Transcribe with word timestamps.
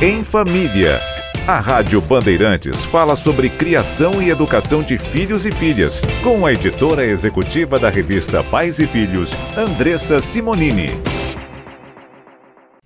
Em 0.00 0.22
Família. 0.22 1.00
A 1.44 1.58
Rádio 1.58 2.00
Bandeirantes 2.00 2.84
fala 2.84 3.16
sobre 3.16 3.50
criação 3.50 4.22
e 4.22 4.30
educação 4.30 4.80
de 4.80 4.96
filhos 4.96 5.44
e 5.44 5.50
filhas, 5.50 6.00
com 6.22 6.46
a 6.46 6.52
editora 6.52 7.04
executiva 7.04 7.80
da 7.80 7.90
revista 7.90 8.44
Pais 8.44 8.78
e 8.78 8.86
Filhos, 8.86 9.34
Andressa 9.56 10.20
Simonini. 10.20 11.17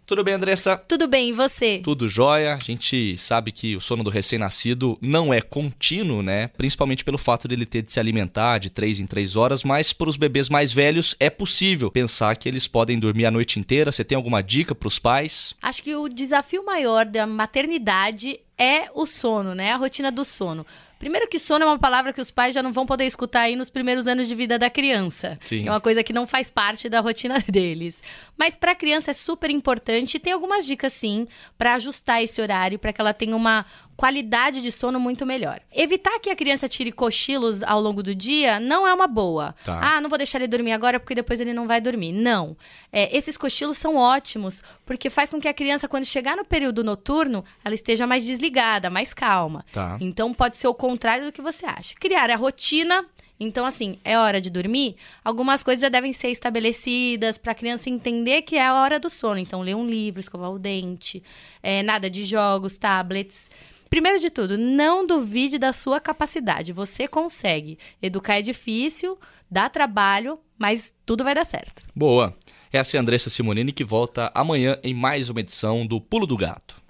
Tudo 0.04 0.24
bem, 0.24 0.34
Andressa? 0.34 0.76
Tudo 0.76 1.06
bem, 1.06 1.28
e 1.30 1.32
você? 1.32 1.78
Tudo 1.78 2.08
jóia. 2.08 2.54
A 2.54 2.58
gente 2.58 3.16
sabe 3.16 3.52
que 3.52 3.76
o 3.76 3.80
sono 3.80 4.02
do 4.02 4.10
recém-nascido 4.10 4.98
não 5.00 5.32
é 5.32 5.40
contínuo, 5.40 6.22
né? 6.22 6.48
Principalmente 6.48 7.04
pelo 7.04 7.16
fato 7.16 7.46
dele 7.46 7.64
ter 7.64 7.82
de 7.82 7.92
se 7.92 8.00
alimentar 8.00 8.58
de 8.58 8.68
três 8.68 8.98
em 8.98 9.06
três 9.06 9.36
horas, 9.36 9.62
mas 9.62 9.92
para 9.92 10.08
os 10.08 10.16
bebês 10.16 10.48
mais 10.48 10.72
velhos 10.72 11.14
é 11.20 11.30
possível 11.30 11.90
pensar 11.90 12.36
que 12.36 12.48
eles 12.48 12.66
podem 12.66 12.98
dormir 12.98 13.26
a 13.26 13.30
noite 13.30 13.60
inteira. 13.60 13.92
Você 13.92 14.04
tem 14.04 14.16
alguma 14.16 14.42
dica 14.42 14.74
para 14.74 14.88
os 14.88 14.98
pais? 14.98 15.54
Acho 15.62 15.82
que 15.82 15.94
o 15.94 16.08
desafio 16.08 16.64
maior 16.64 17.06
da 17.06 17.26
maternidade 17.26 18.40
é 18.58 18.90
o 18.94 19.06
sono, 19.06 19.54
né? 19.54 19.72
A 19.72 19.76
rotina 19.76 20.10
do 20.10 20.24
sono. 20.24 20.66
Primeiro 21.02 21.26
que 21.26 21.36
sono 21.36 21.64
é 21.64 21.66
uma 21.66 21.80
palavra 21.80 22.12
que 22.12 22.20
os 22.20 22.30
pais 22.30 22.54
já 22.54 22.62
não 22.62 22.72
vão 22.72 22.86
poder 22.86 23.04
escutar 23.04 23.40
aí 23.40 23.56
nos 23.56 23.68
primeiros 23.68 24.06
anos 24.06 24.28
de 24.28 24.36
vida 24.36 24.56
da 24.56 24.70
criança. 24.70 25.36
Sim. 25.40 25.66
É 25.66 25.70
uma 25.72 25.80
coisa 25.80 26.04
que 26.04 26.12
não 26.12 26.28
faz 26.28 26.48
parte 26.48 26.88
da 26.88 27.00
rotina 27.00 27.42
deles. 27.50 28.00
Mas 28.38 28.54
para 28.54 28.70
a 28.70 28.76
criança 28.76 29.10
é 29.10 29.14
super 29.14 29.50
importante 29.50 30.14
e 30.14 30.20
tem 30.20 30.32
algumas 30.32 30.64
dicas 30.64 30.92
sim 30.92 31.26
para 31.58 31.74
ajustar 31.74 32.22
esse 32.22 32.40
horário 32.40 32.78
para 32.78 32.92
que 32.92 33.00
ela 33.00 33.12
tenha 33.12 33.34
uma 33.34 33.66
qualidade 33.96 34.60
de 34.62 34.72
sono 34.72 34.98
muito 34.98 35.24
melhor. 35.26 35.60
Evitar 35.72 36.18
que 36.18 36.30
a 36.30 36.36
criança 36.36 36.68
tire 36.68 36.90
cochilos 36.90 37.62
ao 37.62 37.80
longo 37.80 38.02
do 38.02 38.14
dia 38.14 38.58
não 38.58 38.86
é 38.86 38.92
uma 38.92 39.06
boa. 39.06 39.54
Tá. 39.64 39.78
Ah, 39.80 40.00
não 40.00 40.08
vou 40.08 40.18
deixar 40.18 40.38
ele 40.38 40.48
dormir 40.48 40.72
agora 40.72 40.98
porque 40.98 41.14
depois 41.14 41.40
ele 41.40 41.52
não 41.52 41.66
vai 41.66 41.80
dormir. 41.80 42.12
Não. 42.12 42.56
É, 42.92 43.16
esses 43.16 43.36
cochilos 43.36 43.78
são 43.78 43.96
ótimos 43.96 44.62
porque 44.84 45.08
faz 45.08 45.30
com 45.30 45.40
que 45.40 45.48
a 45.48 45.54
criança, 45.54 45.88
quando 45.88 46.04
chegar 46.04 46.36
no 46.36 46.44
período 46.44 46.82
noturno, 46.82 47.44
ela 47.64 47.74
esteja 47.74 48.06
mais 48.06 48.24
desligada, 48.24 48.90
mais 48.90 49.14
calma. 49.14 49.64
Tá. 49.72 49.96
Então 50.00 50.34
pode 50.34 50.56
ser 50.56 50.66
o 50.66 50.74
contrário 50.92 51.24
do 51.24 51.32
que 51.32 51.40
você 51.40 51.64
acha. 51.64 51.94
Criar 51.94 52.30
a 52.30 52.36
rotina. 52.36 53.06
Então, 53.40 53.64
assim, 53.64 53.98
é 54.04 54.16
hora 54.16 54.40
de 54.40 54.50
dormir. 54.50 54.94
Algumas 55.24 55.62
coisas 55.62 55.80
já 55.80 55.88
devem 55.88 56.12
ser 56.12 56.28
estabelecidas 56.28 57.38
para 57.38 57.52
a 57.52 57.54
criança 57.54 57.88
entender 57.88 58.42
que 58.42 58.56
é 58.56 58.66
a 58.66 58.74
hora 58.74 59.00
do 59.00 59.08
sono. 59.08 59.38
Então, 59.38 59.62
ler 59.62 59.74
um 59.74 59.86
livro, 59.86 60.20
escovar 60.20 60.50
o 60.50 60.58
dente, 60.58 61.22
é, 61.62 61.82
nada 61.82 62.10
de 62.10 62.24
jogos, 62.24 62.76
tablets. 62.76 63.50
Primeiro 63.88 64.18
de 64.20 64.30
tudo, 64.30 64.56
não 64.56 65.06
duvide 65.06 65.58
da 65.58 65.72
sua 65.72 65.98
capacidade. 65.98 66.72
Você 66.72 67.08
consegue. 67.08 67.78
Educar 68.00 68.38
é 68.38 68.42
difícil, 68.42 69.18
dá 69.50 69.68
trabalho, 69.68 70.38
mas 70.58 70.92
tudo 71.04 71.24
vai 71.24 71.34
dar 71.34 71.44
certo. 71.44 71.82
Boa. 71.96 72.36
Essa 72.70 72.96
é 72.96 72.98
a 72.98 73.00
Andressa 73.00 73.28
Simonini 73.28 73.72
que 73.72 73.84
volta 73.84 74.30
amanhã 74.34 74.78
em 74.82 74.94
mais 74.94 75.28
uma 75.28 75.40
edição 75.40 75.86
do 75.86 76.00
Pulo 76.00 76.26
do 76.26 76.36
Gato. 76.36 76.81